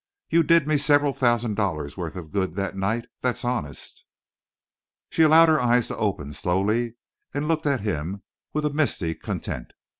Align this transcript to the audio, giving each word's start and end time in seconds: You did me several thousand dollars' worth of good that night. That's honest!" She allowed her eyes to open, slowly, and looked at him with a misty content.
You 0.31 0.41
did 0.41 0.65
me 0.67 0.79
several 0.79 1.13
thousand 1.13 1.53
dollars' 1.57 1.95
worth 1.95 2.15
of 2.15 2.31
good 2.31 2.55
that 2.55 2.75
night. 2.75 3.05
That's 3.21 3.45
honest!" 3.45 4.03
She 5.11 5.21
allowed 5.21 5.47
her 5.49 5.61
eyes 5.61 5.89
to 5.89 5.97
open, 5.97 6.33
slowly, 6.33 6.95
and 7.35 7.47
looked 7.47 7.67
at 7.67 7.81
him 7.81 8.23
with 8.51 8.65
a 8.65 8.73
misty 8.73 9.13
content. 9.13 9.73